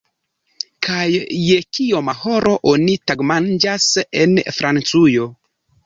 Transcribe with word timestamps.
Kaj 0.87 1.03
je 1.41 1.59
kioma 1.79 2.17
horo 2.23 2.55
oni 2.73 2.99
tagmanĝas 3.13 3.89
en 4.25 4.39
Francujo? 4.61 5.35